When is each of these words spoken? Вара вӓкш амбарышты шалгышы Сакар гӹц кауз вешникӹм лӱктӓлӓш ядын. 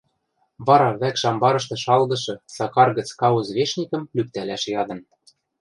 Вара 0.67 0.89
вӓкш 0.99 1.21
амбарышты 1.29 1.75
шалгышы 1.83 2.35
Сакар 2.55 2.89
гӹц 2.97 3.09
кауз 3.19 3.47
вешникӹм 3.57 4.03
лӱктӓлӓш 4.15 4.63
ядын. 4.81 4.99